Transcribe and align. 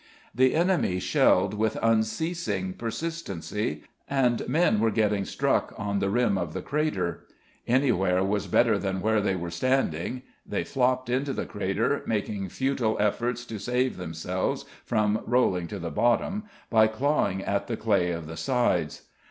The 0.33 0.55
enemy 0.55 0.99
shelled 0.99 1.53
with 1.53 1.77
unceasing 1.79 2.73
persistency, 2.73 3.83
and 4.09 4.41
men 4.49 4.79
were 4.79 4.89
getting 4.89 5.25
struck 5.25 5.75
on 5.77 5.99
the 5.99 6.09
rim 6.09 6.39
of 6.39 6.53
the 6.53 6.61
crater. 6.63 7.25
Anywhere 7.67 8.23
was 8.23 8.47
better 8.47 8.79
than 8.79 8.99
where 9.01 9.21
they 9.21 9.35
were 9.35 9.51
standing 9.51 10.23
they 10.43 10.63
flopped 10.63 11.07
into 11.07 11.33
the 11.33 11.45
crater, 11.45 12.01
making 12.07 12.49
futile 12.49 12.97
efforts 12.99 13.45
to 13.45 13.59
save 13.59 13.97
themselves, 13.97 14.65
from 14.83 15.21
rolling 15.27 15.67
to 15.67 15.77
the 15.77 15.91
bottom, 15.91 16.45
by 16.71 16.87
clawing 16.87 17.43
at 17.43 17.67
the 17.67 17.77
clay 17.77 18.09
of 18.09 18.25
the 18.25 18.37
sides. 18.37 19.03